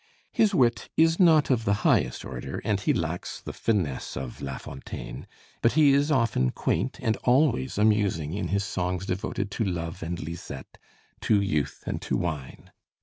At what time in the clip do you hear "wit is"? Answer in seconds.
0.55-1.19